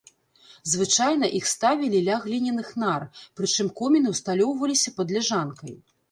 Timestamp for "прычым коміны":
3.41-4.13